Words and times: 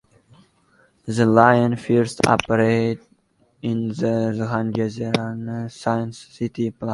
The 1.05 1.27
line 1.27 1.75
first 1.75 2.21
appeared 2.25 3.01
in 3.61 3.89
the 3.89 4.33
Zhangjiang 4.35 5.69
Science 5.69 6.17
City 6.17 6.71
plan. 6.71 6.89